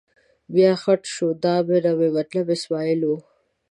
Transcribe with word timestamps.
بیا 0.53 0.71
خټ 0.81 1.01
شو، 1.13 1.27
دا 1.43 1.55
نه 1.85 1.91
مې 1.97 2.09
مطلب 2.17 2.45
اسمعیل 2.55 3.01
و. 3.05 3.11